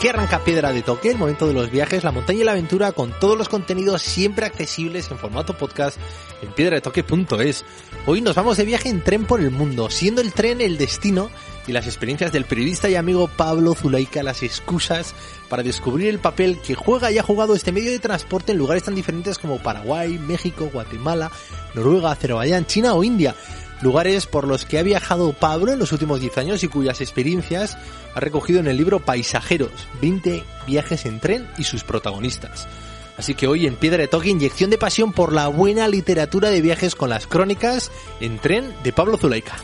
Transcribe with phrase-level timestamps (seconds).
[0.00, 2.92] Aquí arranca Piedra de Toque, el momento de los viajes, la montaña y la aventura
[2.92, 5.98] con todos los contenidos siempre accesibles en formato podcast
[6.40, 7.66] en piedradetoque.es.
[8.06, 11.28] Hoy nos vamos de viaje en tren por el mundo, siendo el tren el destino
[11.66, 15.14] y las experiencias del periodista y amigo Pablo Zulaika las excusas
[15.50, 18.84] para descubrir el papel que juega y ha jugado este medio de transporte en lugares
[18.84, 21.30] tan diferentes como Paraguay, México, Guatemala,
[21.74, 23.34] Noruega, Azerbaiyán, China o India
[23.82, 27.76] lugares por los que ha viajado Pablo en los últimos 10 años y cuyas experiencias
[28.14, 32.68] ha recogido en el libro Paisajeros, 20 viajes en tren y sus protagonistas.
[33.16, 36.62] Así que hoy en Piedra de Toque, inyección de pasión por la buena literatura de
[36.62, 39.56] viajes con las crónicas en tren de Pablo Zulaika.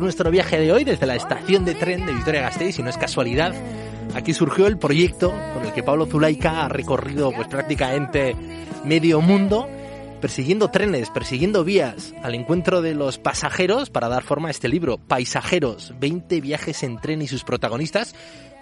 [0.00, 3.54] Nuestro viaje de hoy desde la estación de tren de Vitoria-Gasteiz y no es casualidad.
[4.14, 8.34] Aquí surgió el proyecto con el que Pablo Zulaika ha recorrido pues prácticamente
[8.82, 9.68] medio mundo
[10.22, 14.96] persiguiendo trenes, persiguiendo vías al encuentro de los pasajeros para dar forma a este libro,
[14.96, 18.14] Paisajeros, 20 viajes en tren y sus protagonistas,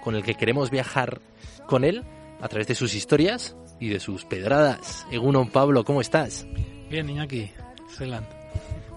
[0.02, 1.20] con el que queremos viajar
[1.68, 2.02] con él
[2.40, 5.06] a través de sus historias y de sus pedradas.
[5.12, 6.48] Egunon Pablo, ¿cómo estás?
[6.90, 7.52] Bien, Iñaki,
[7.96, 8.37] Zeland.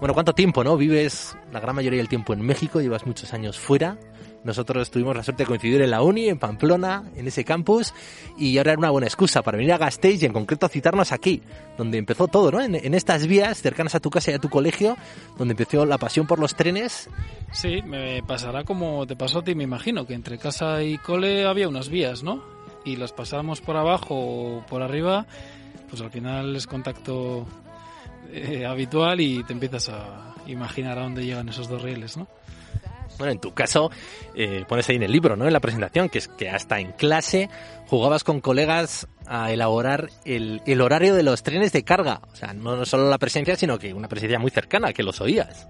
[0.00, 0.76] Bueno, ¿cuánto tiempo, no?
[0.76, 3.98] Vives la gran mayoría del tiempo en México, llevas muchos años fuera.
[4.42, 7.94] Nosotros tuvimos la suerte de coincidir en la Uni, en Pamplona, en ese campus,
[8.36, 11.12] y ahora era una buena excusa para venir a Gasteiz y en concreto a citarnos
[11.12, 11.42] aquí,
[11.78, 12.60] donde empezó todo, ¿no?
[12.60, 14.96] En, en estas vías cercanas a tu casa y a tu colegio,
[15.38, 17.08] donde empezó la pasión por los trenes.
[17.52, 21.46] Sí, me pasará como te pasó a ti, me imagino, que entre casa y cole
[21.46, 22.42] había unas vías, ¿no?
[22.84, 25.26] Y las pasábamos por abajo o por arriba,
[25.88, 27.46] pues al final es contacto
[28.32, 32.26] eh, habitual y te empiezas a imaginar a dónde llegan esos dos rieles, ¿no?
[33.18, 33.90] Bueno, en tu caso,
[34.34, 35.46] eh, pones ahí en el libro, ¿no?
[35.46, 37.50] En la presentación, que es que hasta en clase
[37.86, 42.22] jugabas con colegas a elaborar el, el horario de los trenes de carga.
[42.32, 45.68] O sea, no solo la presencia, sino que una presencia muy cercana, que los oías.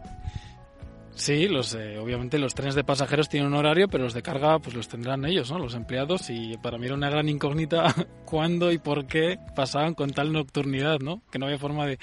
[1.15, 4.59] Sí, los, eh, obviamente los trenes de pasajeros tienen un horario, pero los de carga
[4.59, 5.59] pues los tendrán ellos, ¿no?
[5.59, 10.11] Los empleados y para mí era una gran incógnita cuándo y por qué pasaban con
[10.11, 11.23] tal nocturnidad, ¿no?
[11.31, 11.99] Que no había forma de,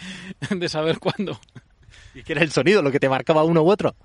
[0.55, 1.39] de saber cuándo.
[2.13, 3.95] ¿Y qué era el sonido, lo que te marcaba uno u otro?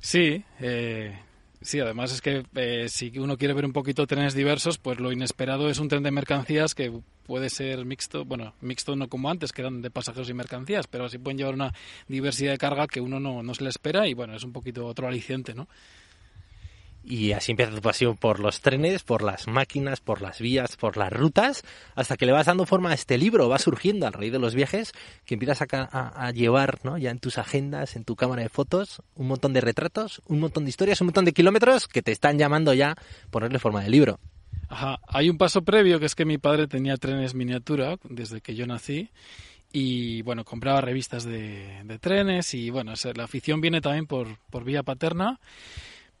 [0.00, 1.18] Sí, eh,
[1.60, 5.12] sí, además es que eh, si uno quiere ver un poquito trenes diversos, pues lo
[5.12, 6.92] inesperado es un tren de mercancías que
[7.26, 11.06] puede ser mixto, bueno, mixto no como antes, que eran de pasajeros y mercancías, pero
[11.06, 11.74] así pueden llevar una
[12.08, 14.86] diversidad de carga que uno no, no se le espera y bueno, es un poquito
[14.86, 15.68] otro aliciente, ¿no?
[17.06, 20.96] Y así empieza tu pasión por los trenes, por las máquinas, por las vías, por
[20.96, 21.62] las rutas,
[21.94, 24.54] hasta que le vas dando forma a este libro, va surgiendo a raíz de los
[24.54, 24.92] viajes,
[25.26, 26.96] que empiezas a, a, a, llevar ¿no?
[26.96, 30.64] ya en tus agendas, en tu cámara de fotos, un montón de retratos, un montón
[30.64, 32.94] de historias, un montón de kilómetros que te están llamando ya
[33.30, 34.18] ponerle forma de libro.
[34.68, 35.00] Ajá.
[35.06, 38.66] Hay un paso previo que es que mi padre tenía trenes miniatura desde que yo
[38.66, 39.10] nací
[39.72, 44.82] y bueno, compraba revistas de, trenes y bueno, la afición viene también por, por vía
[44.82, 45.40] paterna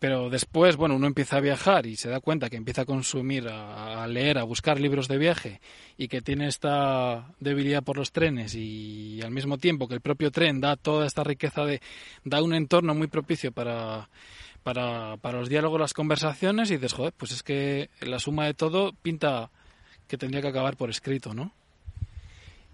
[0.04, 3.48] pero después, bueno, uno empieza a viajar y se da cuenta que empieza a consumir,
[3.48, 5.60] a, a, leer, a buscar libros de viaje
[5.96, 10.30] y que tiene esta debilidad por los trenes y al mismo tiempo que el propio
[10.30, 11.80] tren da toda esta riqueza de,
[12.22, 14.10] da un entorno muy propicio para,
[14.64, 18.54] para, para los diálogos, las conversaciones y dices, joder, pues es que la suma de
[18.54, 19.50] todo pinta
[20.08, 21.52] que tendría que acabar por escrito, ¿no?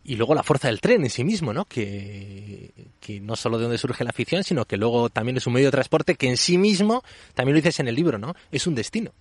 [0.02, 1.66] y luego la fuerza del tren en sí mismo, ¿no?
[1.66, 5.52] Que, que no solo de donde surge la afición, sino que luego también es un
[5.52, 7.04] medio de transporte que en sí mismo,
[7.34, 8.34] también lo dices en el libro, ¿no?
[8.50, 9.12] Es un destino.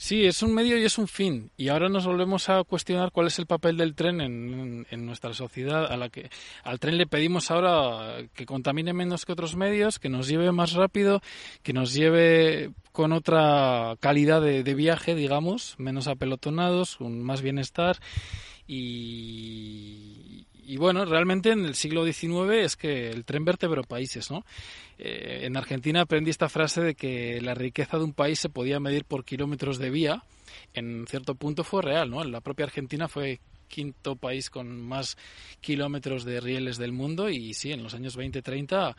[0.00, 1.50] Sí, es un medio y es un fin.
[1.56, 5.34] Y ahora nos volvemos a cuestionar cuál es el papel del tren en, en nuestra
[5.34, 5.90] sociedad.
[5.90, 6.30] A la que
[6.62, 10.74] al tren le pedimos ahora que contamine menos que otros medios, que nos lleve más
[10.74, 11.20] rápido,
[11.64, 17.98] que nos lleve con otra calidad de, de viaje, digamos, menos apelotonados, con más bienestar.
[18.68, 24.44] Y, y bueno, realmente en el siglo XIX es que el tren vertebró países, ¿no?
[24.98, 28.78] Eh, en Argentina aprendí esta frase de que la riqueza de un país se podía
[28.78, 30.22] medir por kilómetros de vía.
[30.74, 32.22] En cierto punto fue real, ¿no?
[32.22, 35.16] La propia Argentina fue quinto país con más
[35.62, 38.94] kilómetros de rieles del mundo y sí, en los años 20-30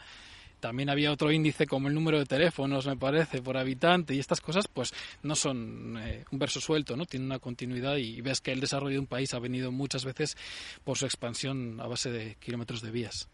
[0.59, 4.41] también había otro índice como el número de teléfonos, me parece, por habitante y estas
[4.41, 7.05] cosas, pues no son eh, un verso suelto, ¿no?
[7.05, 10.37] Tienen una continuidad y ves que el desarrollo de un país ha venido muchas veces
[10.83, 13.27] por su expansión a base de kilómetros de vías.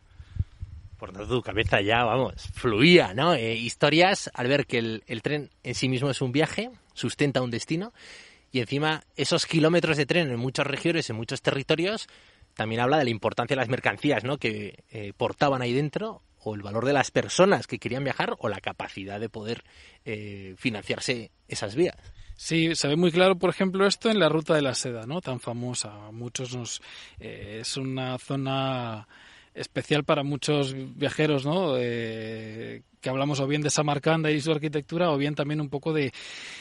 [0.97, 3.33] Por tu cabeza ya, vamos, fluía, ¿no?
[3.33, 7.41] Eh, historias al ver que el, el tren en sí mismo es un viaje, sustenta
[7.41, 7.93] un destino
[8.51, 12.07] y encima esos kilómetros de tren en muchas regiones, en muchos territorios,
[12.55, 14.37] también habla de la importancia de las mercancías, ¿no?
[14.37, 18.47] Que eh, portaban ahí dentro o el valor de las personas que querían viajar o
[18.49, 19.63] la capacidad de poder
[20.05, 21.97] eh, financiarse esas vías.
[22.35, 25.21] Sí, se ve muy claro, por ejemplo, esto en la ruta de la seda, ¿no?
[25.21, 26.11] Tan famosa.
[26.11, 26.81] Muchos nos
[27.19, 29.07] eh, es una zona
[29.55, 31.77] especial para muchos viajeros, ¿no?
[31.79, 35.93] Eh, que hablamos o bien de Samarcanda y su arquitectura, o bien también un poco
[35.93, 36.11] de,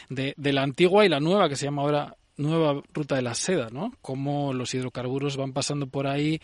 [0.08, 3.68] de, la antigua y la nueva, que se llama ahora nueva ruta de la seda,
[3.70, 3.92] ¿no?
[4.00, 6.40] Cómo los hidrocarburos van pasando por ahí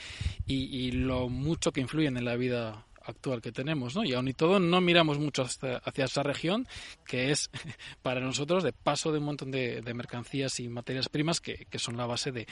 [0.46, 4.04] y lo mucho que influyen en la vida actual que tenemos, ¿no?
[4.04, 6.66] Y aún y todo no miramos mucho hacia, hacia esa región
[7.06, 7.50] que es
[8.02, 11.78] para nosotros de paso de un montón de, de mercancías y materias primas que, que
[11.78, 12.46] son la base de,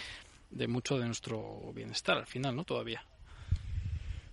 [0.50, 2.64] de, mucho de nuestro bienestar al final, ¿no?
[2.64, 3.04] Todavía.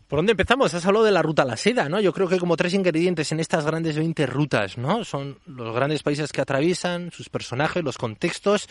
[0.07, 0.72] ¿Por dónde empezamos?
[0.74, 2.00] Has hablado de la ruta a la seda, ¿no?
[2.00, 5.04] Yo creo que hay como tres ingredientes en estas grandes 20 rutas, ¿no?
[5.04, 8.69] Son los grandes países que atraviesan, sus personajes, los contextos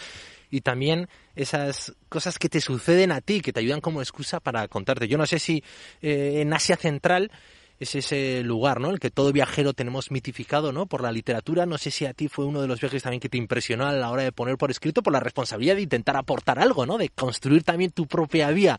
[0.55, 4.69] y también esas cosas que te suceden a ti, que te ayudan como excusa para
[4.69, 5.09] contarte.
[5.09, 5.65] Yo no sé si
[6.01, 7.33] eh, en Asia Central
[7.81, 8.91] es ese lugar, ¿no?
[8.91, 10.87] El que todo viajero tenemos mitificado, ¿no?
[10.87, 11.67] Por la literatura.
[11.67, 13.93] No sé si a ti fue uno de los viajes también que te impresionó a
[13.93, 16.99] la hora de poner por escrito por la responsabilidad de intentar aportar algo, ¿no?
[16.99, 18.79] De construir también tu propia vía.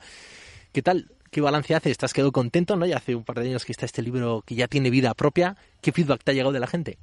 [0.72, 1.12] ¿Qué tal?
[1.30, 1.98] ¿Qué balance haces?
[1.98, 2.86] ¿Te has quedado contento, no?
[2.86, 5.58] Ya hace un par de años que está este libro que ya tiene vida propia.
[5.82, 6.98] ¿Qué feedback te ha llegado de la gente?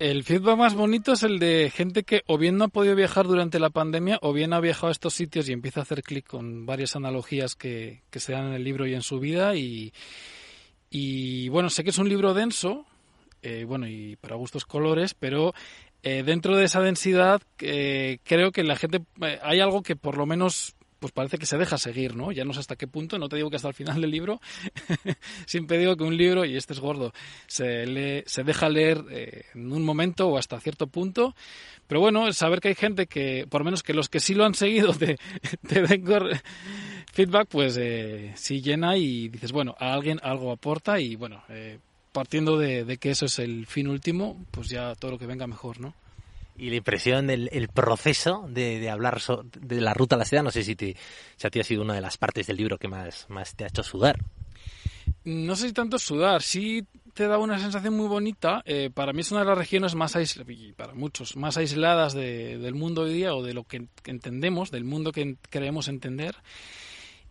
[0.00, 3.26] El feedback más bonito es el de gente que o bien no ha podido viajar
[3.26, 6.26] durante la pandemia o bien ha viajado a estos sitios y empieza a hacer clic
[6.26, 9.54] con varias analogías que, que, se dan en el libro y en su vida.
[9.56, 9.92] Y,
[10.88, 12.86] y bueno, sé que es un libro denso,
[13.42, 15.52] eh, bueno, y para gustos colores, pero
[16.02, 20.16] eh, dentro de esa densidad eh, creo que la gente, eh, hay algo que por
[20.16, 22.30] lo menos pues parece que se deja seguir, ¿no?
[22.30, 24.40] Ya no sé hasta qué punto, no te digo que hasta el final del libro,
[25.46, 27.12] siempre digo que un libro, y este es gordo,
[27.46, 31.34] se, lee, se deja leer eh, en un momento o hasta cierto punto,
[31.86, 34.54] pero bueno, saber que hay gente que, por menos que los que sí lo han
[34.54, 35.18] seguido te,
[35.66, 36.04] te den
[37.12, 41.78] feedback, pues eh, sí llena y dices, bueno, a alguien algo aporta y bueno, eh,
[42.12, 45.46] partiendo de, de que eso es el fin último, pues ya todo lo que venga
[45.46, 45.94] mejor, ¿no?
[46.60, 50.24] Y la impresión del el proceso de, de hablar so, de la ruta a la
[50.26, 50.94] seda, no sé si, te,
[51.36, 53.64] si a ti ha sido una de las partes del libro que más, más te
[53.64, 54.18] ha hecho sudar.
[55.24, 58.62] No sé si tanto sudar, sí te da una sensación muy bonita.
[58.64, 62.58] Eh, para mí es una de las regiones más aisladas, para muchos, más aisladas de,
[62.58, 66.36] del mundo hoy día o de lo que entendemos, del mundo que creemos entender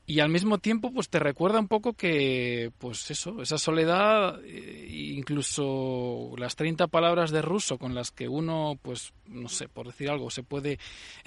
[0.10, 4.88] y al mismo tiempo pues te recuerda un poco que pues eso esa soledad eh,
[4.90, 10.10] incluso las 30 palabras de ruso con las que uno pues no sé por decir
[10.10, 10.80] algo se puede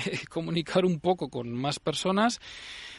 [0.05, 2.41] eh, comunicar un poco con más personas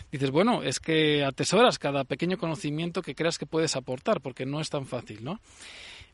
[0.09, 4.61] dices bueno es que atesoras cada pequeño conocimiento que creas que puedes aportar porque no
[4.61, 5.41] es tan fácil no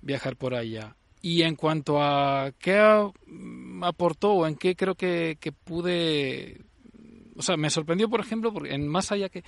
[0.02, 2.80] viajar por allá y en cuanto a qué
[3.84, 6.62] aportó o en qué creo que, que pude
[7.40, 9.46] o sea, me sorprendió, por ejemplo, porque en más allá que,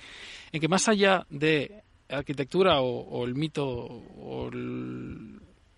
[0.50, 4.50] en que más allá de arquitectura o, el mito o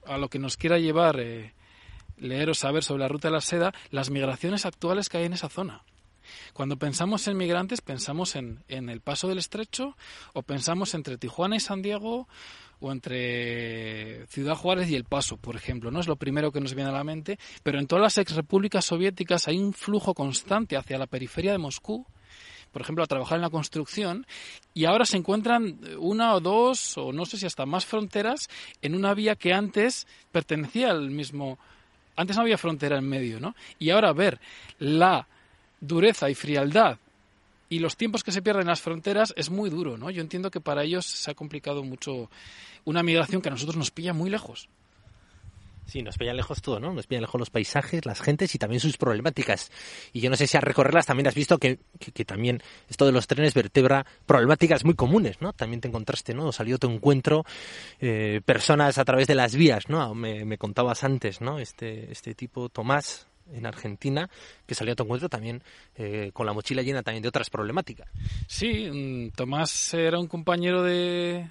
[0.06, 1.54] a lo que nos quiera llevar eh,
[2.16, 5.32] leer o saber sobre la ruta de la seda, las migraciones actuales que hay en
[5.32, 5.82] esa zona.
[6.52, 9.96] Cuando pensamos en migrantes, pensamos en, en el paso del estrecho
[10.32, 12.28] o pensamos entre Tijuana y San Diego
[12.80, 16.00] o entre Ciudad Juárez y El Paso, por ejemplo, ¿no?
[16.00, 19.48] Es lo primero que nos viene a la mente, pero en todas las exrepúblicas soviéticas
[19.48, 22.06] hay un flujo constante hacia la periferia de Moscú,
[22.72, 24.26] por ejemplo, a trabajar en la construcción,
[24.74, 28.48] y ahora se encuentran una o dos, o no sé si hasta más fronteras,
[28.82, 31.58] en una vía que antes pertenecía al mismo...
[32.16, 33.54] Antes no había frontera en medio, ¿no?
[33.78, 34.40] Y ahora ver
[34.78, 35.26] la
[35.80, 36.98] dureza y frialdad
[37.68, 40.10] y los tiempos que se pierden en las fronteras es muy duro, ¿no?
[40.10, 42.30] Yo entiendo que para ellos se ha complicado mucho
[42.84, 44.68] una migración que a nosotros nos pilla muy lejos.
[45.86, 46.94] Sí, nos pillan lejos todo, ¿no?
[46.94, 49.70] Nos pillan lejos los paisajes, las gentes y también sus problemáticas.
[50.12, 53.12] Y yo no sé si al recorrerlas también has visto que, que, también esto de
[53.12, 55.52] los trenes vertebra problemáticas muy comunes, ¿no?
[55.52, 56.52] También te encontraste, ¿no?
[56.52, 57.44] Salió tu encuentro
[58.00, 60.14] eh, personas a través de las vías, ¿no?
[60.14, 61.58] Me, me contabas antes, ¿no?
[61.58, 64.28] Este, este tipo, Tomás, en Argentina,
[64.66, 65.62] que salió a tu encuentro también
[65.96, 68.08] eh, con la mochila llena también de otras problemáticas.
[68.46, 71.50] Sí, mm, Tomás era un compañero de,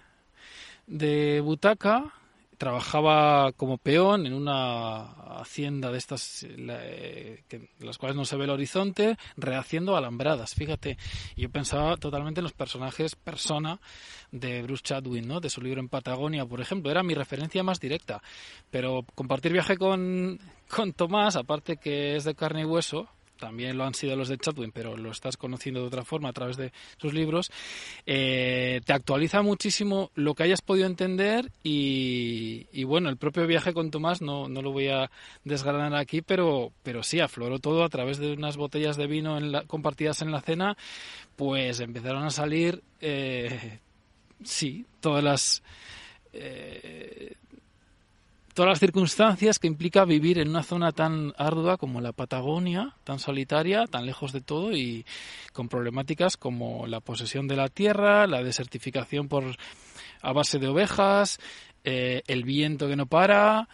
[0.87, 2.13] de butaca,
[2.63, 5.01] trabajaba como peón en una
[5.41, 10.53] hacienda de estas la, eh, que, las cuales no se ve el horizonte, rehaciendo alambradas,
[10.53, 10.97] fíjate.
[11.35, 13.81] Yo pensaba totalmente en los personajes persona
[14.31, 15.41] de Bruce Chadwin, ¿no?
[15.41, 18.23] De su libro en Patagonia, por ejemplo, era mi referencia más directa.
[18.71, 20.39] Pero compartir viaje con,
[20.69, 23.09] con Tomás, aparte que es de carne y hueso,
[23.43, 26.33] también lo han sido los de Chatwin, pero lo estás conociendo de otra forma a
[26.33, 27.51] través de sus libros,
[28.05, 33.91] eh, te actualiza muchísimo lo que hayas podido entender y, bueno, el propio viaje con
[33.91, 35.11] Tomás no, no lo voy a
[35.43, 40.21] desgranar aquí, pero, pero sí, afloró todo a través de unas botellas de vino compartidas
[40.21, 40.77] en la cena,
[41.35, 43.79] pues empezaron a salir, eh,
[44.41, 45.63] sí, todas las...
[46.31, 47.33] Eh,
[48.53, 53.19] todas las circunstancias que implica vivir en una zona tan ardua como la Patagonia, tan
[53.19, 55.05] solitaria, tan lejos de todo y
[55.51, 59.43] con problemáticas como la posesión de la tierra, la desertificación por
[60.21, 61.39] a base de ovejas,
[61.83, 63.67] eh, el viento que no para,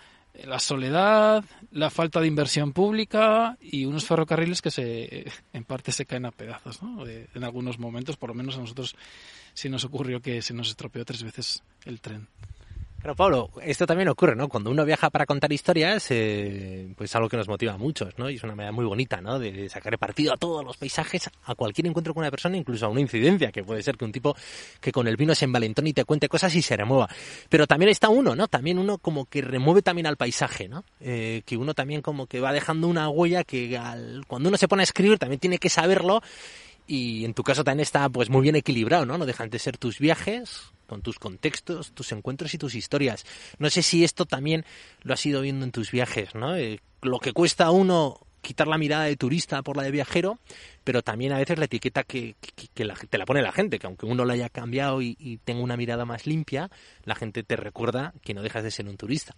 [0.46, 6.06] la soledad, la falta de inversión pública y unos ferrocarriles que se en parte se
[6.06, 7.06] caen a pedazos, ¿no?
[7.08, 8.96] En algunos momentos, por lo menos a nosotros
[9.54, 12.28] sí nos ocurrió que se nos estropeó tres veces el tren.
[13.02, 14.50] Pero Pablo, esto también ocurre, ¿no?
[14.50, 18.18] Cuando uno viaja para contar historias, eh, pues es algo que nos motiva a muchos,
[18.18, 18.30] ¿no?
[18.30, 19.40] Y es una manera muy bonita, ¿no?
[19.40, 22.90] De sacar partido a todos los paisajes, a cualquier encuentro con una persona, incluso a
[22.90, 24.36] una incidencia, que puede ser que un tipo
[24.82, 27.08] que con el vino se envalentone y te cuente cosas y se remueva.
[27.48, 28.50] Pero también está uno, ¿no?
[28.50, 30.84] También uno como que remueve también al paisaje, ¿no?
[31.00, 34.68] Eh, que uno también como que va dejando una huella que al, cuando uno se
[34.68, 36.22] pone a escribir también tiene que saberlo
[36.86, 39.18] y en tu caso también está pues muy bien equilibrado, ¿no?
[39.18, 43.26] No dejan de ser tus viajes con tus contextos, tus encuentros y tus historias.
[43.60, 44.66] No sé si esto también
[45.04, 46.58] lo has ido viendo en tus viajes, ¿no?
[46.58, 50.40] Eh, lo que cuesta a uno quitar la mirada de turista por la de viajero,
[50.84, 52.36] pero también a veces la etiqueta que,
[52.78, 55.78] la, te la pone la gente, que aunque uno lo haya cambiado y, tenga una
[55.78, 56.70] mirada más limpia,
[57.04, 59.36] la gente te recuerda que no dejas de ser un turista.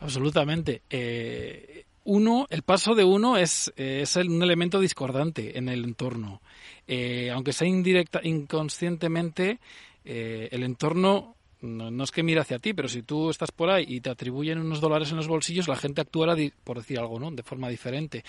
[0.00, 0.82] Absolutamente.
[0.90, 6.42] Eh, uno, el paso de uno es, es un elemento discordante en el entorno.
[6.86, 9.60] Eh, aunque sea indirecta, inconscientemente,
[10.04, 13.84] eh, el entorno no, es que mire hacia ti, pero si tú estás por ahí
[13.86, 17.30] y te atribuyen unos dólares en los bolsillos, la gente actuará, por decir algo, ¿no?
[17.30, 18.24] de forma diferente.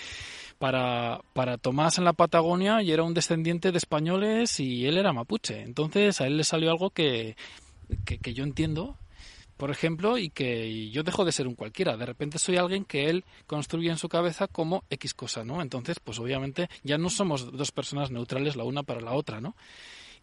[0.58, 5.12] Para, para Tomás en la Patagonia, y era un descendiente de españoles y él era
[5.12, 5.62] mapuche.
[5.62, 7.36] Entonces a él le salió algo que,
[8.04, 8.96] que, yo entiendo,
[9.56, 11.96] por ejemplo, y que yo dejo de ser un cualquiera.
[11.96, 15.60] De repente soy alguien que él construye en su cabeza como X cosa, ¿no?
[15.60, 19.56] Entonces, pues obviamente ya no somos dos personas neutrales la una para la otra, ¿no?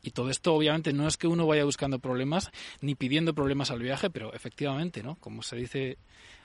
[0.03, 3.79] Y todo esto, obviamente, no es que uno vaya buscando problemas ni pidiendo problemas al
[3.79, 5.15] viaje, pero efectivamente, ¿no?
[5.15, 5.97] Como se dice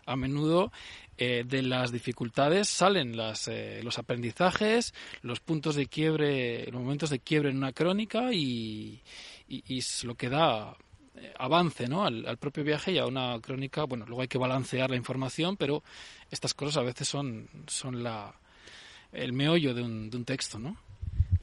[0.07, 0.73] a menudo,
[1.19, 7.11] eh, de las dificultades salen las, eh, los aprendizajes, los puntos de quiebre, los momentos
[7.11, 9.03] de quiebre en una crónica y,
[9.49, 10.77] es lo que da
[11.17, 12.05] eh, avance ¿no?
[12.05, 13.85] Al, al, propio viaje y a una crónica.
[13.85, 15.83] Bueno, luego hay que balancear la información, pero
[16.31, 18.35] estas cosas a veces son, son la,
[19.13, 20.77] el meollo de un, de un texto, ¿no?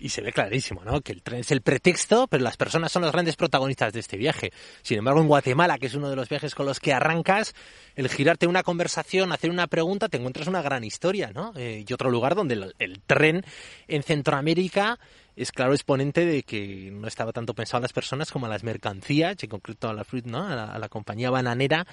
[0.04, 1.00] Y se ve clarísimo, ¿no?
[1.00, 4.18] Que el tren es el pretexto, pero las personas son los grandes protagonistas de este
[4.18, 4.52] viaje.
[4.82, 7.56] Sin embargo, en Guatemala, que es uno de los viajes con los que arrancas,
[7.96, 11.54] el girarte una conversación, hacer una pregunta, te encuentras una gran historia, ¿no?
[11.56, 13.46] Eh, y otro lugar donde el, tren
[13.88, 15.00] en Centroamérica
[15.38, 18.66] es claro exponente de que no estaba tanto pensado a las personas como a las
[18.66, 20.46] mercancías, en concreto a la fruit, ¿no?
[20.46, 21.88] A la compañía bananera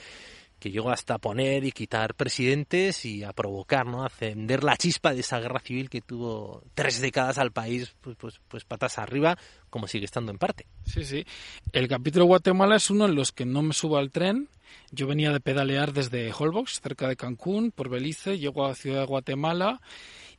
[0.60, 4.02] que llegó hasta poner y quitar presidentes y a provocar, ¿no?
[4.04, 8.16] A encender la chispa de esa guerra civil que tuvo tres décadas al país, pues,
[8.16, 9.38] pues, pues patas arriba,
[9.70, 10.66] como sigue estando en parte.
[10.84, 11.24] Sí, sí.
[11.72, 14.48] El capítulo Guatemala es uno en los que no me subo al tren.
[14.92, 19.00] Yo venía de pedalear desde Holbox, cerca de Cancún, por Belice, llego a la ciudad
[19.00, 19.80] de Guatemala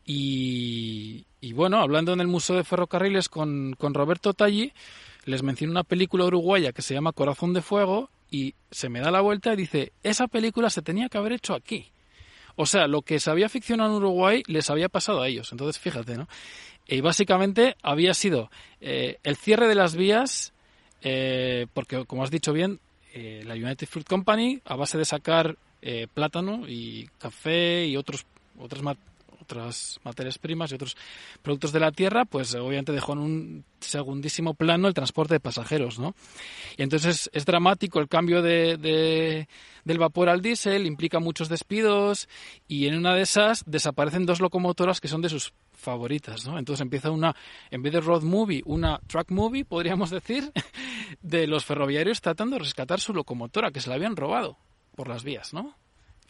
[0.05, 4.71] y, y bueno, hablando en el Museo de Ferrocarriles con, con Roberto Talli,
[5.25, 9.11] les menciono una película uruguaya que se llama Corazón de Fuego y se me da
[9.11, 11.91] la vuelta y dice, esa película se tenía que haber hecho aquí.
[12.55, 15.51] O sea, lo que se había ficcionado en Uruguay les había pasado a ellos.
[15.51, 16.27] Entonces, fíjate, ¿no?
[16.87, 20.53] Y básicamente había sido eh, el cierre de las vías,
[21.01, 22.79] eh, porque como has dicho bien,
[23.13, 25.57] eh, la United Fruit Company, a base de sacar
[26.13, 28.27] plátano y café y otros,
[28.59, 28.83] otras
[29.51, 30.95] otras materias primas y otros
[31.41, 35.99] productos de la tierra, pues obviamente dejó en un segundísimo plano el transporte de pasajeros,
[35.99, 36.15] ¿no?
[36.77, 39.47] Y entonces es dramático el cambio de, de-
[39.83, 42.29] del vapor al diésel, implica muchos despidos
[42.67, 46.59] y en una de esas desaparecen dos locomotoras que son de sus favoritas, ¿no?
[46.59, 47.35] Entonces empieza una,
[47.71, 50.51] en vez de road movie, una truck movie, podríamos decir,
[51.21, 54.57] de los ferroviarios tratando de rescatar su locomotora que se la habían robado
[54.95, 55.75] por las vías, ¿no?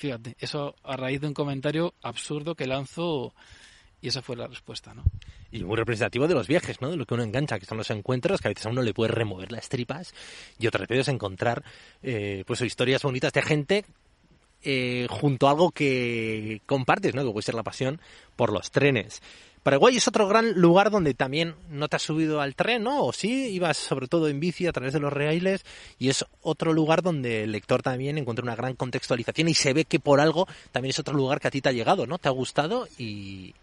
[0.01, 3.35] Fíjate, eso a raíz de un comentario absurdo que lanzo
[4.01, 5.03] y esa fue la respuesta, ¿no?
[5.51, 6.89] Y muy representativo de los viajes, ¿no?
[6.89, 8.95] De lo que uno engancha, que son los encuentros, que a veces a uno le
[8.95, 10.15] puede remover las tripas
[10.57, 11.63] y otras veces encontrar
[12.01, 13.85] eh, pues historias bonitas de gente
[14.63, 17.23] eh, junto a algo que compartes, ¿no?
[17.23, 18.01] Que puede ser la pasión
[18.35, 19.21] por los trenes.
[19.63, 23.05] Paraguay es otro gran lugar donde también no te has subido al tren, ¿no?
[23.05, 25.63] O sí, ibas sobre todo en bici a través de los reales
[25.99, 29.85] y es otro lugar donde el lector también encuentra una gran contextualización y se ve
[29.85, 32.17] que por algo también es otro lugar que a ti te ha llegado, ¿no?
[32.17, 33.53] Te ha gustado y,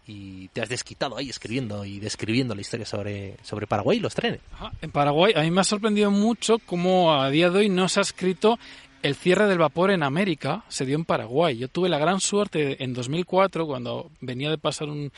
[0.53, 4.39] te has desquitado ahí escribiendo y describiendo la historia sobre, sobre Paraguay y los trenes.
[4.81, 7.99] En Paraguay a mí me ha sorprendido mucho cómo a día de hoy no se
[7.99, 8.57] ha escrito
[9.03, 11.57] el cierre del vapor en América, se dio en Paraguay.
[11.57, 15.11] Yo tuve la gran suerte en 2004, cuando venía de pasar un,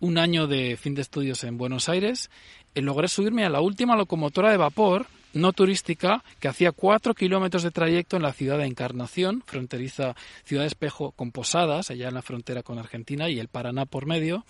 [0.00, 2.30] un año de fin de estudios en Buenos Aires,
[2.74, 7.62] eh, logré subirme a la última locomotora de vapor no turística que hacía cuatro kilómetros
[7.62, 12.14] de trayecto en la ciudad de Encarnación, fronteriza Ciudad de Espejo con Posadas, allá en
[12.14, 14.44] la frontera con Argentina y el Paraná por medio.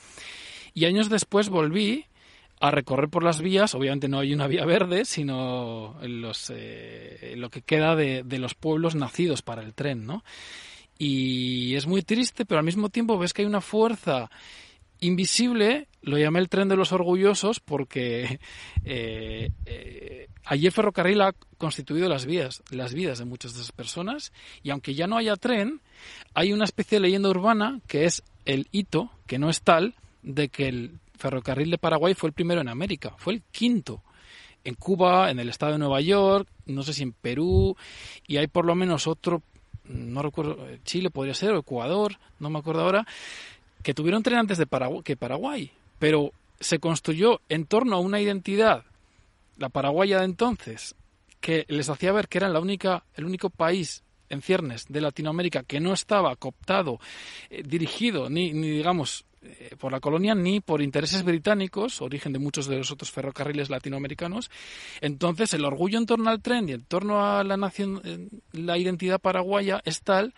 [0.74, 2.04] Y años después volví
[2.60, 7.62] a recorrer por las vías, obviamente no hay una vía verde, sino eh, lo que
[7.62, 10.22] queda de, de los pueblos nacidos para el tren, ¿no?
[10.96, 14.30] Y es muy triste, pero al mismo tiempo ves que hay una fuerza
[15.00, 18.38] invisible, lo llamé el tren de los orgullosos porque
[18.84, 23.72] eh, eh, allí el ferrocarril ha constituido las vías, las vidas de muchas de esas
[23.72, 24.32] personas
[24.62, 25.80] y aunque ya no haya tren,
[26.34, 30.48] hay una especie de leyenda urbana que es el hito, que no es tal, de
[30.48, 34.02] que el ferrocarril de Paraguay fue el primero en América, fue el quinto.
[34.64, 37.76] En Cuba, en el estado de Nueva York, no sé si en Perú,
[38.26, 39.42] y hay por lo menos otro,
[39.84, 43.06] no recuerdo, Chile podría ser, o Ecuador, no me acuerdo ahora,
[43.84, 48.20] que tuvieron tren antes de Paraguay, que Paraguay, pero se construyó en torno a una
[48.20, 48.84] identidad,
[49.58, 50.96] la paraguaya de entonces,
[51.40, 55.62] que les hacía ver que eran la única, el único país en ciernes de Latinoamérica
[55.62, 56.98] que no estaba cooptado,
[57.50, 62.38] eh, dirigido, ni, ni digamos, eh, por la colonia, ni por intereses británicos, origen de
[62.38, 64.50] muchos de los otros ferrocarriles latinoamericanos.
[65.02, 68.78] Entonces, el orgullo en torno al tren y en torno a la nación, eh, la
[68.78, 70.32] identidad paraguaya es tal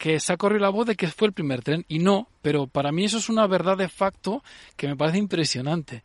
[0.00, 2.66] que se ha corrido la voz de que fue el primer tren y no, pero
[2.66, 4.42] para mí eso es una verdad de facto
[4.74, 6.02] que me parece impresionante.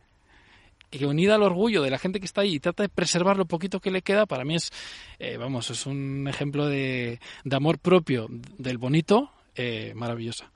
[0.90, 3.38] Y que unida al orgullo de la gente que está ahí y trata de preservar
[3.38, 4.70] lo poquito que le queda, para mí es,
[5.18, 8.26] eh, vamos, es un ejemplo de, de amor propio
[8.58, 10.52] del bonito, eh, maravillosa.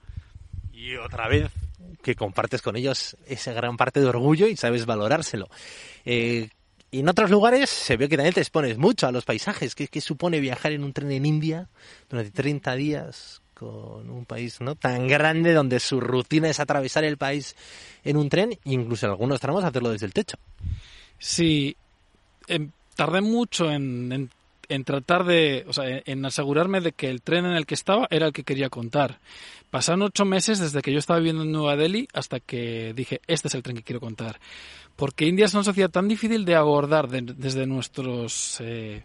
[0.70, 1.50] Y otra vez
[2.03, 5.48] que compartes con ellos esa gran parte de orgullo y sabes valorárselo.
[6.05, 6.50] Eh,
[6.90, 9.74] y en otros lugares se ve que también te expones mucho a los paisajes.
[9.74, 11.68] ¿Qué, qué supone viajar en un tren en India
[12.09, 17.18] durante 30 días con un país no tan grande donde su rutina es atravesar el
[17.18, 17.55] país
[18.05, 20.38] en un tren e incluso en algunos tramos hacerlo desde el techo?
[21.18, 21.76] Sí,
[22.48, 24.31] em, tardé mucho en,
[24.70, 28.06] en tratar de, o sea, en, asegurarme de que el tren en el que estaba
[28.11, 29.18] era el que quería contar.
[29.70, 33.48] Pasaron ocho meses desde que yo estaba viviendo en Nueva Delhi hasta que dije, este
[33.48, 34.40] es el tren que quiero contar.
[34.96, 39.04] Porque India es una sociedad tan difícil de abordar de- desde nuestros eh,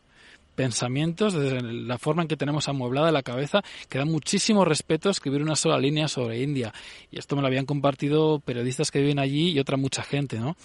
[0.55, 5.41] pensamientos, desde la forma en que tenemos amueblada la cabeza, que da muchísimo respeto escribir
[5.41, 6.73] una sola línea sobre India.
[7.11, 10.55] Y esto me lo habían compartido periodistas que viven allí y otra mucha gente, ¿no?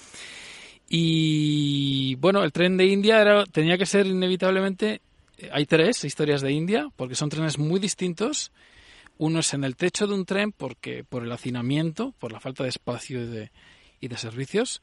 [0.92, 5.00] Y bueno, el tren de India era, tenía que ser inevitablemente.
[5.38, 8.50] eh, Hay tres historias de India, porque son trenes muy distintos.
[9.16, 12.64] Uno es en el techo de un tren porque por el hacinamiento, por la falta
[12.64, 13.50] de espacio y de,
[14.00, 14.82] y de servicios.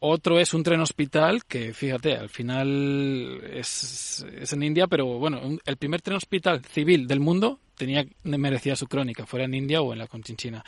[0.00, 5.40] Otro es un tren hospital, que fíjate, al final es, es en India, pero bueno,
[5.64, 9.94] el primer tren hospital civil del mundo tenía merecía su crónica, fuera en India o
[9.94, 10.62] en la Conchinchina.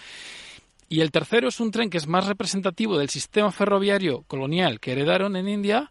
[0.89, 4.93] Y el tercero es un tren que es más representativo del sistema ferroviario colonial que
[4.93, 5.91] heredaron en India.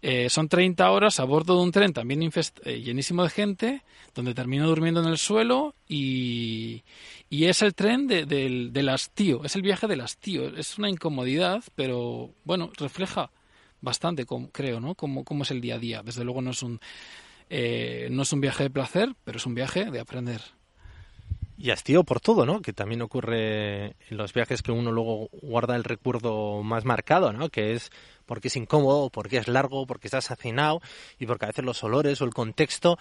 [0.00, 3.82] Eh, son 30 horas a bordo de un tren también eh, llenísimo de gente,
[4.14, 6.84] donde termino durmiendo en el suelo y,
[7.30, 10.56] es el tren de- del, hastío, es el viaje del hastío.
[10.56, 13.32] Es una incomodidad, pero bueno, refleja
[13.80, 14.94] bastante, creo, ¿no?
[14.94, 16.02] Cómo es el día a día.
[16.04, 16.78] Desde luego no es un,
[17.50, 20.40] eh, no es un viaje de placer, pero es un viaje de aprender.
[21.60, 22.62] Y hastío por todo, ¿no?
[22.62, 27.48] Que también ocurre en los viajes que uno luego guarda el recuerdo más marcado, ¿no?
[27.48, 27.90] Que es
[28.26, 30.80] porque es incómodo, porque es largo, porque estás hacinado
[31.18, 32.96] y porque a veces los olores o el contexto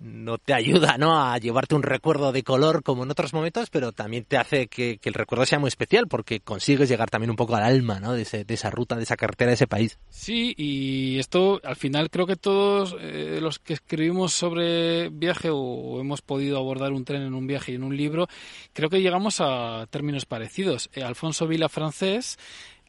[0.00, 1.18] no te ayuda ¿no?
[1.20, 4.98] a llevarte un recuerdo de color como en otros momentos, pero también te hace que,
[5.02, 8.12] el recuerdo sea muy especial porque consigues llegar también un poco al alma ¿no?
[8.12, 9.98] de, ese- de esa ruta, de esa carretera, de ese país.
[10.08, 16.00] Sí, y esto al final creo que todos eh, los que escribimos sobre viaje o
[16.00, 18.28] hemos podido abordar un tren en un viaje y en un libro,
[18.72, 20.90] creo que llegamos a términos parecidos.
[20.94, 22.38] Eh, Alfonso Vila francés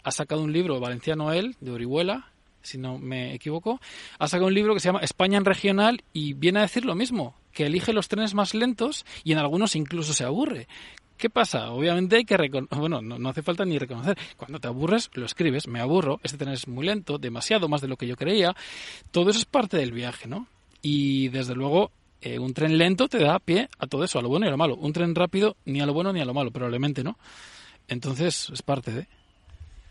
[0.04, 2.32] ha sacado un libro, Valenciano él, de Orihuela,
[2.66, 3.80] si no me equivoco,
[4.20, 6.96] ha sacado un libro que se llama España en regional y viene a decir lo
[6.96, 10.68] mismo, que elige los trenes más lentos y en algunos incluso se aburre.
[11.18, 11.72] ¿Qué pasa?
[11.72, 14.18] Obviamente hay que reconocer, bueno, no, hace falta ni reconocer.
[14.36, 17.88] Cuando te aburres, lo escribes, me aburro, este tren es muy lento, demasiado más de
[17.88, 18.54] lo que yo creía.
[19.12, 20.48] Todo eso es parte del viaje, ¿no?
[20.82, 24.28] Y desde luego, eh, un tren lento te da pie a todo eso, a lo
[24.28, 24.76] bueno y a lo malo.
[24.76, 27.18] Un tren rápido, ni a lo bueno ni a lo malo, probablemente, ¿no?
[27.88, 29.08] Entonces, es parte de...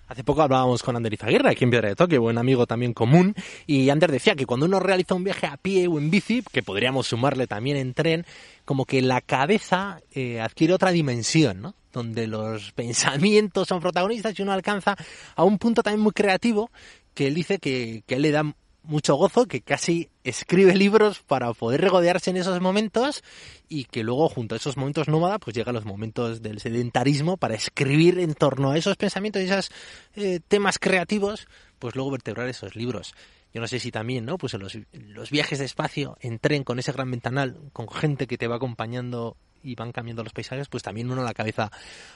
[0.07, 3.35] Hace poco hablábamos con Ander Izaguirre, aquí en Piedra de Toque, buen amigo también común,
[3.67, 6.63] y Ander decía que cuando uno realiza un viaje a pie o en bici, que
[6.63, 8.27] podríamos sumarle también en tren,
[8.67, 11.75] como que la cabeza eh, adquiere otra dimensión, ¿no?
[11.91, 14.95] Donde los pensamientos son protagonistas y uno alcanza
[15.37, 16.71] a un punto también muy creativo
[17.15, 21.81] que él dice que, que le da mucho gozo, que casi escribe libros para poder
[21.81, 23.23] regodearse en esos momentos
[23.69, 27.55] y que luego junto a esos momentos nómada pues llegan los momentos del sedentarismo para
[27.55, 29.71] escribir en torno a esos pensamientos y esos
[30.17, 31.47] eh, temas creativos
[31.79, 33.15] pues luego vertebrar esos libros
[33.55, 36.79] yo no sé si también no pues en los, viajes de espacio en tren con
[36.79, 40.83] ese gran ventanal con gente que te va acompañando y van cambiando los paisajes pues
[40.83, 41.71] también uno en la cabeza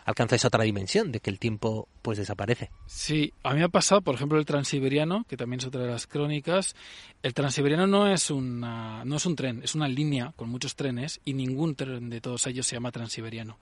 [0.04, 3.68] alcanza esa otra dimensión de que el tiempo pues desaparece Sí, a mí me ha
[3.68, 6.74] pasado, por ejemplo, el transiberiano, que también es otra de las crónicas.
[7.22, 11.20] El transiberiano no es una, no es un tren, es una línea con muchos trenes
[11.24, 13.58] y ningún tren de todos ellos se llama transiberiano.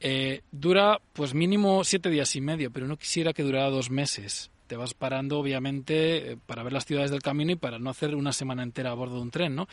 [0.00, 4.50] Eh, dura, pues mínimo siete días y medio, pero no quisiera que durara dos meses.
[4.66, 8.14] Te vas parando, obviamente, eh, para ver las ciudades del camino y para no hacer
[8.14, 9.68] una semana entera a bordo de un tren, ¿no?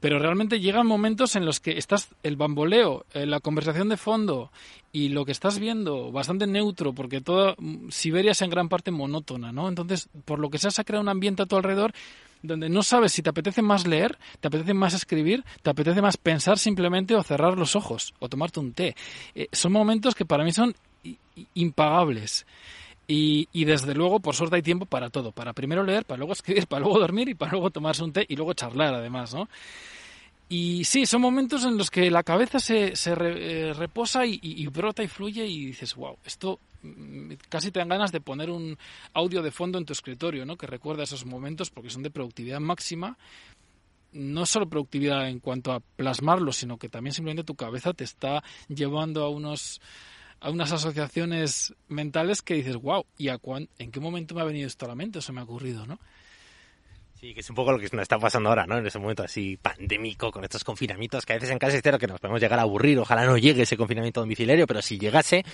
[0.00, 4.52] Pero realmente llegan momentos en los que estás el bamboleo, eh, la conversación de fondo
[4.92, 8.92] y lo que estás viendo bastante neutro, porque toda mm, Siberia es en gran parte
[8.92, 9.68] monótona, ¿no?
[9.68, 11.92] Entonces, por lo que sea, se ha creado un ambiente a tu alrededor
[12.42, 16.16] donde no sabes si te apetece más leer, te apetece más escribir, te apetece más
[16.16, 18.94] pensar simplemente o cerrar los ojos o tomarte un té.
[19.34, 20.74] Eh, son momentos que para mí son
[21.54, 22.46] impagables.
[23.10, 26.34] Y, y desde luego, por suerte hay tiempo para todo, para primero leer, para luego
[26.34, 29.48] escribir, para luego dormir y para luego tomarse un té y luego charlar además, ¿no?
[30.50, 34.62] Y sí, son momentos en los que la cabeza se, se eh, reposa y, y-
[34.62, 38.48] y brota y fluye y dices, wow, esto mm, casi te dan ganas de poner
[38.50, 38.78] un
[39.12, 40.56] audio de fondo en tu escritorio, ¿no?
[40.56, 43.18] Que recuerda esos momentos porque son de productividad máxima.
[44.12, 48.42] No solo productividad en cuanto a plasmarlo, sino que también simplemente tu cabeza te está
[48.68, 49.82] llevando a unos
[50.40, 54.44] a unas asociaciones mentales que dices, wow, ¿y a cuán- en qué momento me ha
[54.44, 55.98] venido esto a la mente o se me ha ocurrido, no?
[57.20, 58.78] Sí, que es un poco lo que nos está pasando ahora, ¿no?
[58.78, 61.98] En ese momento así pandémico, con estos confinamientos, que a veces en casa es cierto
[61.98, 65.44] que nos podemos llegar a aburrir, ojalá no llegue ese confinamiento domiciliario, pero si llegase,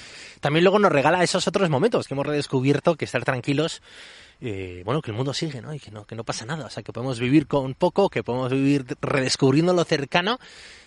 [0.40, 3.80] también luego nos regala esos otros momentos que hemos redescubierto, que estar tranquilos,
[4.42, 5.72] eh, bueno, que el mundo sigue, ¿no?
[5.72, 8.22] Y que no, que no pasa nada, o sea, que podemos vivir con poco, que
[8.22, 10.38] podemos vivir redescubriendo lo cercano,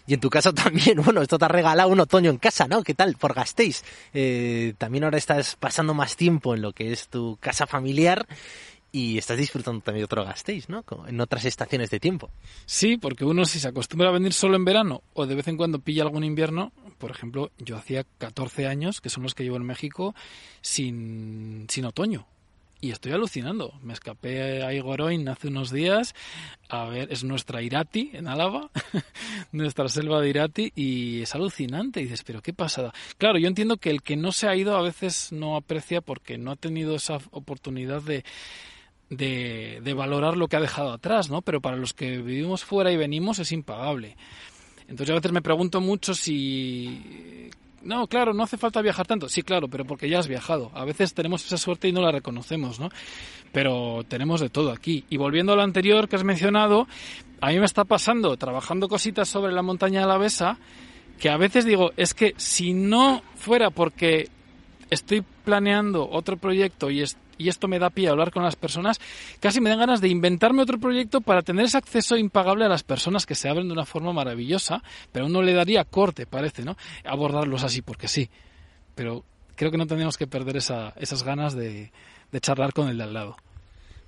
[0.06, 2.84] y en tu caso también, bueno, esto te ha regalado un otoño en casa, ¿no?
[2.84, 3.16] ¿Qué tal?
[3.16, 3.84] Por Gasteiz.
[4.14, 8.28] Eh, también ahora estás pasando más tiempo en lo que es tu casa familiar,
[8.98, 10.84] y estás disfrutando también de otro Gasteiz, ¿no?
[11.08, 12.32] En otras estaciones de tiempo.
[12.66, 15.56] Sí, porque uno si se acostumbra a venir solo en verano o de vez en
[15.56, 19.58] cuando pilla algún invierno, por ejemplo, yo hacía 14 años, que son los que llevo
[19.58, 20.16] en México,
[20.62, 22.26] sin, sin otoño.
[22.82, 23.74] Y estoy alucinando.
[23.84, 26.16] Me escapé a Igoroin hace unos días.
[26.68, 28.72] A ver, es nuestra Irati en Álava,
[29.52, 32.00] nuestra selva de Irati, y es alucinante.
[32.00, 32.94] Y dices, pero qué pasada.
[33.20, 36.40] Claro, yo entiendo que el que no se ha ido a veces no aprecia porque
[36.40, 38.24] no ha tenido esa oportunidad de,
[39.10, 41.42] de, de valorar lo que ha dejado atrás, ¿no?
[41.42, 44.16] Pero para los que vivimos fuera y venimos es impagable.
[44.88, 47.50] Entonces a veces me pregunto mucho si...
[47.84, 49.30] No, claro, no hace falta viajar tanto.
[49.30, 50.72] Sí, claro, pero porque ya has viajado.
[50.74, 52.90] A veces tenemos esa suerte y no la reconocemos, ¿no?
[53.54, 55.06] Pero tenemos de todo aquí.
[55.10, 56.88] Y volviendo a lo anterior que has mencionado,
[57.40, 60.58] a mí me está pasando, trabajando cositas sobre la montaña de la Besa,
[61.20, 64.30] que a veces digo, es que si no fuera porque
[64.90, 68.56] estoy planeando otro proyecto y, es- y esto me da pie a hablar con las
[68.56, 69.00] personas,
[69.40, 72.84] casi me dan ganas de inventarme otro proyecto para tener ese acceso impagable a las
[72.84, 76.78] personas que se abren de una forma maravillosa, pero uno le daría corte, parece, ¿no?
[77.06, 78.30] Abordarlos así porque sí.
[78.96, 79.24] Pero
[79.56, 81.92] creo que no tenemos que perder esa, esas ganas de,
[82.32, 83.38] de charlar con el de al lado.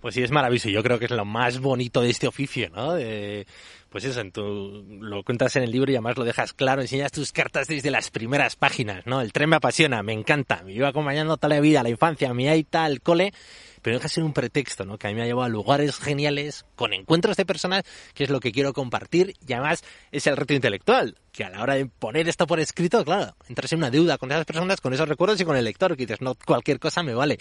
[0.01, 0.69] Pues sí, es maravilloso.
[0.69, 2.93] Yo creo que es lo más bonito de este oficio, ¿no?
[2.93, 3.45] De,
[3.89, 7.11] pues eso, en tu, lo cuentas en el libro y además lo dejas claro, enseñas
[7.11, 9.21] tus cartas desde las primeras páginas, ¿no?
[9.21, 12.47] El tren me apasiona, me encanta, me lleva acompañando toda la vida, la infancia, mi
[12.47, 13.33] aita, el cole,
[13.81, 14.97] pero deja de ser un pretexto, ¿no?
[14.97, 18.29] Que a mí me ha llevado a lugares geniales, con encuentros de personas, que es
[18.29, 21.85] lo que quiero compartir, y además es el reto intelectual, que a la hora de
[21.85, 25.39] poner esto por escrito, claro, entras en una deuda con esas personas, con esos recuerdos
[25.41, 27.39] y con el lector, que dices, no, cualquier cosa me vale.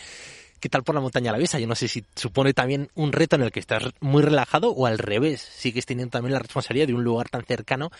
[0.61, 1.61] ¿Qué tal por la montaña a la visa?
[1.61, 4.87] Yo no sé si supone también un reto en el que estás muy relajado o
[4.87, 7.91] al revés, sigues teniendo también la responsabilidad de un lugar tan cercano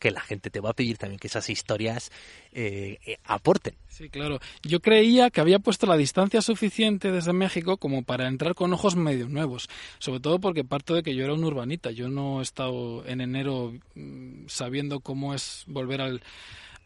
[0.00, 2.10] que la gente te va a pedir también que esas historias
[2.50, 3.76] eh, eh, aporten.
[3.86, 4.40] Sí, claro.
[4.62, 8.96] Yo creía que había puesto la distancia suficiente desde México como para entrar con ojos
[8.96, 9.68] medio nuevos.
[9.98, 11.90] Sobre todo porque parto de que yo era un urbanita.
[11.92, 16.22] Yo no he estado en enero mm, sabiendo cómo es volver al,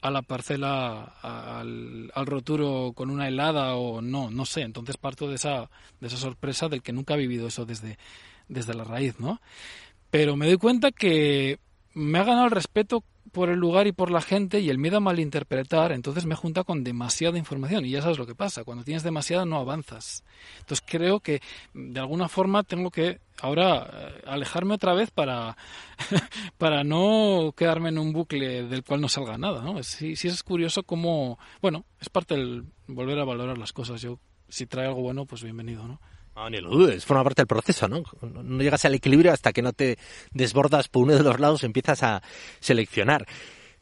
[0.03, 4.63] a la parcela, al, al, roturo con una helada o no, no sé.
[4.63, 7.97] Entonces parto de esa, de esa sorpresa del que nunca ha vivido eso desde,
[8.49, 9.41] desde la raíz, ¿no?
[10.11, 11.59] Pero me doy cuenta que
[11.95, 14.99] me ha ganado el respeto por el lugar y por la gente y el miedo
[14.99, 18.85] a malinterpretar, entonces me junta con demasiada información y ya sabes lo que pasa, cuando
[18.85, 20.25] tienes demasiada no avanzas.
[20.61, 21.41] Entonces creo que
[21.73, 25.57] de alguna forma tengo que ahora eh, alejarme otra vez para,
[26.59, 29.83] para no quedarme en un bucle del cual no salga nada, ¿no?
[29.83, 34.01] Sí, sí es curioso cómo, bueno, es parte del volver a valorar las cosas.
[34.03, 36.01] Yo, si trae algo bueno, pues bienvenido, ¿no?
[36.37, 38.03] No, ni lo dudes, forma parte del proceso, ¿no?
[38.23, 39.99] No llegas al equilibrio hasta que no te
[40.33, 42.23] desbordas por uno de los lados y empiezas a
[42.61, 43.27] seleccionar.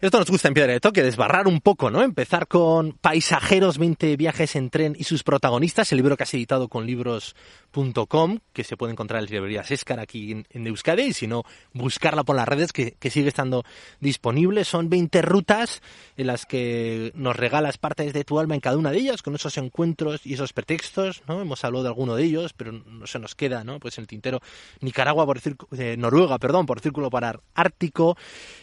[0.03, 2.03] Esto nos gusta en Piedra de Toque, desbarrar un poco, ¿no?
[2.03, 6.67] Empezar con Paisajeros, 20 viajes en tren y sus protagonistas, el libro que has editado
[6.67, 11.29] con libros.com, que se puede encontrar en las librerías Escar aquí en, Euskadi, y si
[11.29, 13.63] no, buscarla por las redes, que, que, sigue estando
[14.01, 14.65] disponible.
[14.65, 15.83] Son 20 rutas
[16.17, 19.37] en las que nos regalas partes de tu alma en cada una de ellas, con
[19.37, 21.41] esos encuentros y esos pretextos, ¿no?
[21.41, 23.79] Hemos hablado de alguno de ellos, pero no se nos queda, ¿no?
[23.79, 24.41] Pues en el tintero
[24.81, 25.39] Nicaragua, por
[25.79, 28.17] eh, Noruega, perdón, por Círculo Polar Ártico,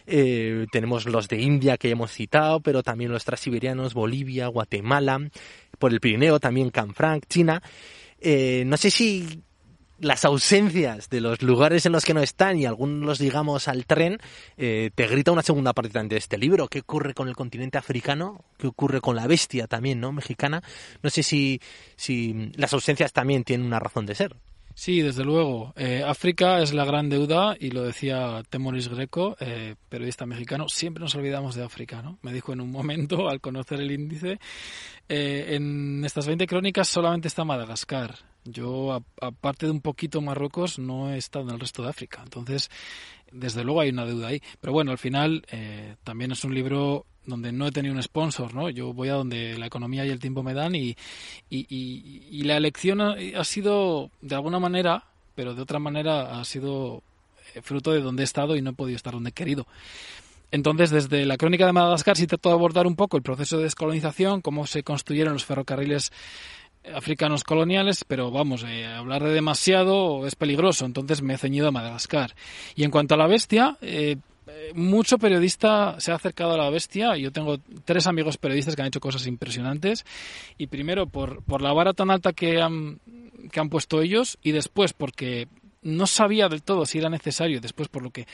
[0.06, 5.30] eh, tenemos los India que hemos citado, pero también los transiberianos, Bolivia, Guatemala,
[5.78, 7.62] por el Pirineo también Canfranc, China.
[8.20, 9.44] Eh, no sé si
[10.00, 13.86] las ausencias de los lugares en los que no están y algunos los digamos al
[13.86, 14.18] tren,
[14.58, 16.68] eh, te grita una segunda parte de este libro.
[16.68, 18.44] ¿Qué ocurre con el continente africano?
[18.58, 20.12] ¿Qué ocurre con la bestia también, no?
[20.12, 20.64] Mexicana.
[21.04, 21.62] No sé si,
[21.96, 24.36] si las ausencias también tienen una razón de ser.
[24.80, 25.74] Sí, desde luego.
[25.76, 30.70] Eh, África es la gran deuda y lo decía Temoris Greco, eh, periodista mexicano.
[30.70, 32.18] Siempre nos olvidamos de África, ¿no?
[32.22, 34.40] Me dijo en un momento, al conocer el índice,
[35.10, 38.20] eh, en estas 20 crónicas solamente está Madagascar.
[38.46, 42.22] Yo, aparte de un poquito Marruecos, no he estado en el resto de África.
[42.24, 42.70] Entonces,
[43.32, 44.42] desde luego hay una deuda ahí.
[44.62, 48.54] Pero bueno, al final eh, también es un libro donde no he tenido un sponsor,
[48.54, 48.70] ¿no?
[48.70, 50.96] Yo voy a donde la economía y el tiempo me dan y,
[51.50, 57.04] y, la elección ha, ha, sido, de alguna manera, pero de otra manera ha sido
[57.54, 59.68] eh, fruto de donde he estado y no he podido estar donde he querido.
[60.52, 63.64] Entonces, desde la crónica de Madagascar sí trato de abordar un poco el proceso de
[63.64, 66.12] descolonización, cómo se construyeron los ferrocarriles
[66.94, 71.72] africanos coloniales, pero vamos, eh, hablar de demasiado es peligroso, entonces me he ceñido a
[71.72, 72.36] Madagascar.
[72.76, 74.18] Y en cuanto a la bestia, eh,
[74.74, 77.16] mucho periodista se ha acercado a la bestia.
[77.18, 80.06] Yo tengo tres amigos periodistas que han hecho cosas impresionantes.
[80.58, 83.00] Y primero por, por la vara tan alta que han,
[83.52, 85.48] que han puesto ellos y después porque
[85.82, 88.28] no sabía del todo si era necesario, después por lo que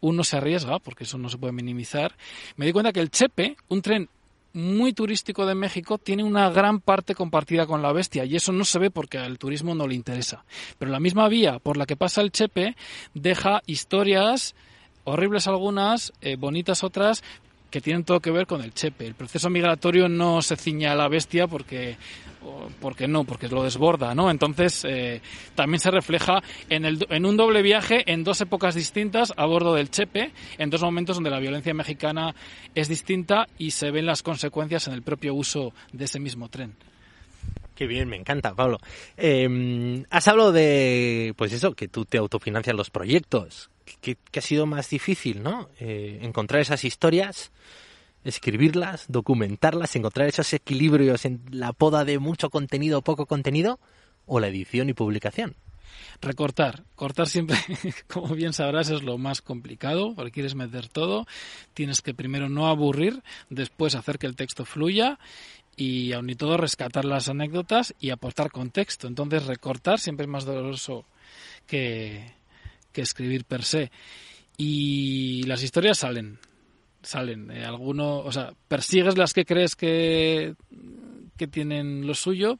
[0.00, 2.14] uno se arriesga, porque eso no se puede minimizar,
[2.56, 4.08] me di cuenta que el Chepe, un tren
[4.52, 8.64] muy turístico de México tiene una gran parte compartida con la bestia y eso no
[8.64, 10.44] se ve porque al turismo no le interesa.
[10.78, 12.76] Pero la misma vía por la que pasa el Chepe
[13.14, 14.54] deja historias
[15.04, 17.22] horribles algunas, eh, bonitas otras,
[17.70, 19.06] que tienen todo que ver con el chepe.
[19.06, 21.96] El proceso migratorio no se ciña a la bestia porque
[22.80, 24.30] porque no, porque lo desborda, ¿no?
[24.30, 25.20] Entonces eh,
[25.54, 29.74] también se refleja en, el, en un doble viaje en dos épocas distintas a bordo
[29.74, 32.34] del Chepe, en dos momentos donde la violencia mexicana
[32.74, 36.74] es distinta y se ven las consecuencias en el propio uso de ese mismo tren.
[37.80, 38.78] Qué bien, me encanta, Pablo.
[39.16, 43.70] Eh, has hablado de, pues eso, que tú te autofinancias los proyectos.
[44.02, 45.70] ¿Qué, qué ha sido más difícil, no?
[45.78, 47.52] Eh, encontrar esas historias
[48.22, 53.80] escribirlas, documentarlas, encontrar esos equilibrios en la poda de mucho contenido o poco contenido,
[54.26, 55.56] o la edición y publicación.
[56.20, 56.84] Recortar.
[56.96, 57.56] Cortar siempre,
[58.08, 61.26] como bien sabrás, es lo más complicado, porque quieres meter todo.
[61.72, 65.18] Tienes que primero no aburrir, después hacer que el texto fluya
[65.80, 69.06] y aun y todo rescatar las anécdotas y aportar contexto.
[69.06, 71.06] Entonces recortar siempre es más doloroso
[71.66, 72.34] que,
[72.92, 73.90] que escribir per se.
[74.58, 76.38] Y las historias salen,
[77.02, 77.50] salen.
[77.50, 80.54] Eh, alguno, o sea, persigues las que crees que,
[81.38, 82.58] que tienen lo suyo,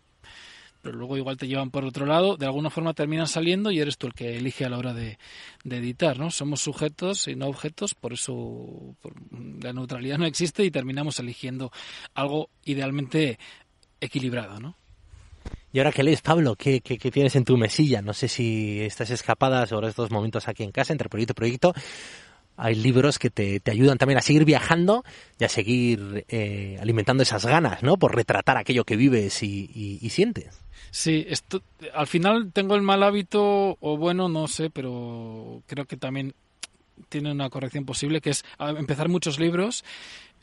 [0.83, 3.99] pero luego igual te llevan por otro lado, de alguna forma terminan saliendo y eres
[3.99, 5.19] tú el que elige a la hora de,
[5.65, 6.31] de editar, ¿no?
[6.31, 8.95] Somos sujetos y no objetos, por eso
[9.63, 11.71] la neutralidad no existe y terminamos eligiendo
[12.15, 13.39] algo idealmente
[14.01, 14.77] equilibrado, ¿no?
[15.73, 16.57] ¿Y ahora qué lees, Pablo?
[16.57, 18.03] ¿Qué, qué, qué tienes en tu mesilla?
[18.03, 21.75] No sé si estás escapadas ahora estos momentos aquí en casa, entre proyecto y proyecto.
[22.63, 25.03] Hay libros que te, te ayudan también a seguir viajando
[25.39, 27.97] y a seguir eh, alimentando esas ganas, ¿no?
[27.97, 30.61] Por retratar aquello que vives y, y- sientes.
[30.91, 31.63] Sí, esto,
[31.95, 36.35] al final tengo el mal hábito, o bueno, no sé, pero creo que también
[37.09, 39.85] tiene una corrección posible, que es empezar muchos libros.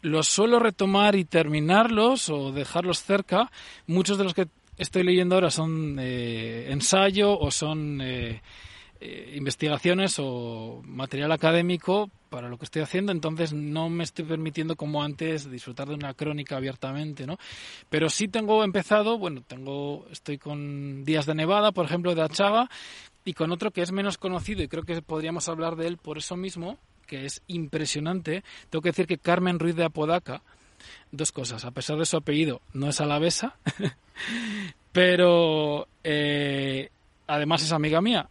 [0.02, 3.52] Los suelo retomar y terminarlos o dejarlos cerca.
[3.88, 8.42] Muchos de los que estoy leyendo ahora son eh, ensayo o son eh,
[9.00, 14.76] eh, investigaciones o material académico para lo que estoy haciendo, entonces no me estoy permitiendo
[14.76, 17.38] como antes disfrutar de una crónica abiertamente, ¿no?
[17.90, 22.70] Pero sí tengo empezado, bueno, tengo estoy con Días de Nevada, por ejemplo, de Achaga
[23.24, 26.18] y con otro que es menos conocido y creo que podríamos hablar de él por
[26.18, 28.44] eso mismo, que es impresionante.
[28.70, 30.42] Tengo que decir que Carmen Ruiz de Apodaca,
[31.12, 33.56] dos cosas, a pesar de su apellido, no es alavesa,
[34.92, 36.90] pero eh,
[37.28, 38.30] además es amiga mía,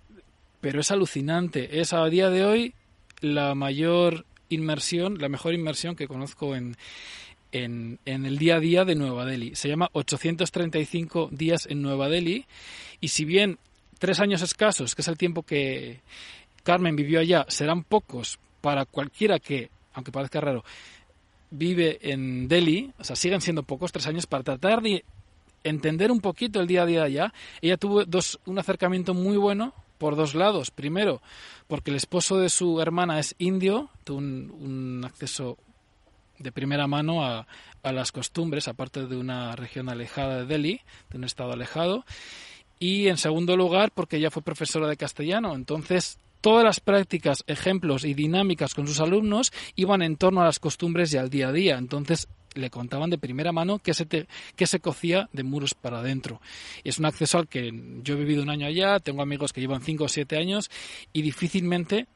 [0.67, 1.81] pero es alucinante.
[1.81, 2.75] Es a día de hoy
[3.21, 6.77] la mayor inmersión, la mejor inmersión que conozco en,
[7.53, 9.55] en, el día a día de Nueva Delhi.
[9.55, 12.47] Se llama 835 días en Nueva Delhi
[13.01, 13.61] y si bien
[14.01, 16.01] tres años escasos, que es el tiempo que
[16.65, 20.65] Carmen vivió allá, serán pocos para cualquiera que, aunque parezca raro,
[21.53, 25.05] vive en Delhi, o sea, siguen siendo pocos, tres años, para tratar de
[25.63, 27.33] entender un poquito el día a día allá.
[27.63, 30.71] Ella tuvo dos, un acercamiento muy bueno por dos lados.
[30.71, 31.23] Primero,
[31.67, 35.59] porque el esposo de su hermana es indio, tuvo un, un acceso
[36.39, 37.47] de primera mano a,
[37.83, 40.81] a, las costumbres, aparte de una región alejada de Delhi,
[41.11, 42.05] de un estado alejado.
[42.79, 45.55] Y en segundo lugar, porque ella fue profesora de castellano.
[45.55, 50.59] Entonces, todas las prácticas, ejemplos y dinámicas con sus alumnos iban en torno a las
[50.59, 51.79] costumbres y al día a día.
[51.79, 56.01] Entonces, le contaban de primera mano qué se, te, qué se cocía de muros para
[56.01, 56.41] adentro.
[56.85, 59.83] Es un acceso al que yo he vivido un año allá, tengo amigos que llevan
[59.83, 60.71] cinco o siete años
[61.13, 62.07] y difícilmente,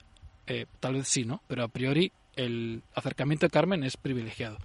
[0.46, 1.42] eh, tal vez sí, ¿no?
[1.46, 4.58] Pero a priori el acercamiento de Carmen es privilegiado.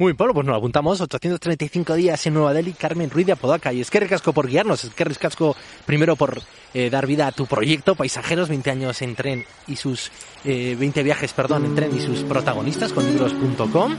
[0.00, 0.98] Muy bien, Pablo, pues nos apuntamos.
[0.98, 3.70] 835 días en Nueva Delhi, Carmen Ruiz de Apodaca.
[3.70, 6.40] Y es que recasco por guiarnos, es que recasco primero por
[6.72, 10.10] eh, dar vida a tu proyecto, Paisajeros, 20 años en tren y sus
[10.46, 13.94] eh, 20 viajes, perdón, en tren y sus protagonistas con libros.com.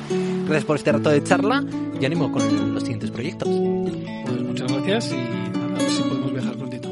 [0.45, 1.63] Gracias por este rato de charla
[1.99, 3.47] y ánimo con los siguientes proyectos.
[3.47, 5.17] Pues muchas gracias y
[5.55, 6.89] a ver si podemos viajar prontito.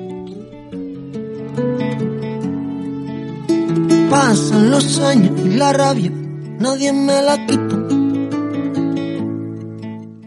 [4.11, 6.11] Pasan los años y la rabia,
[6.59, 7.98] nadie me la quita.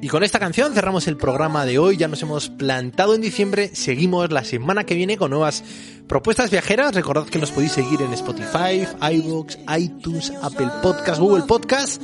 [0.02, 1.96] Y con esta canción cerramos el programa de hoy.
[1.96, 3.70] Ya nos hemos plantado en diciembre.
[3.72, 5.62] Seguimos la semana que viene con nuevas
[6.08, 6.92] propuestas viajeras.
[6.92, 12.02] Recordad que nos podéis seguir en Spotify, iVoox, iTunes, Apple Podcast, Google Podcast.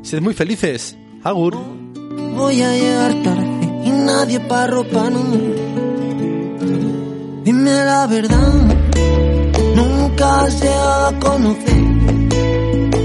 [0.00, 0.96] Sed muy felices.
[1.22, 1.54] Agur.
[2.34, 5.54] Voy a llegar tarde y nadie para roparme.
[7.44, 8.54] Dime la verdad,
[9.76, 11.84] nunca se ha conocer.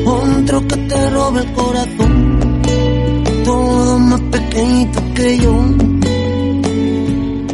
[0.06, 1.99] Otro que te robe el corazón
[4.10, 5.54] más pequeñito que yo.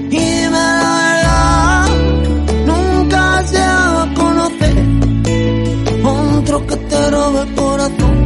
[0.09, 1.87] Y dime la verdad,
[2.65, 4.75] nunca se va a conocer
[6.03, 8.24] otro que te robe el corazón.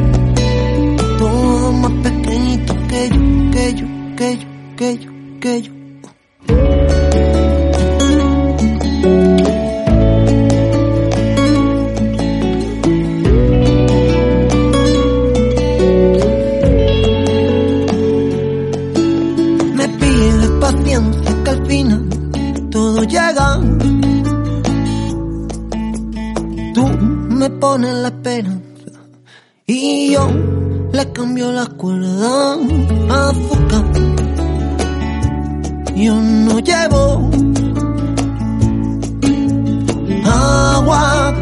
[29.79, 30.29] Yo
[30.91, 32.55] le cambio la cuerda
[33.09, 33.85] a azúcar.
[35.95, 37.29] Yo no llevo
[40.25, 41.33] agua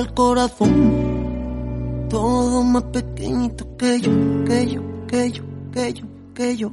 [0.00, 2.06] te robe el corazón.
[2.08, 4.10] Todo más pequeñito que yo,
[4.44, 5.42] que yo, que yo,
[5.72, 6.72] que yo, que yo.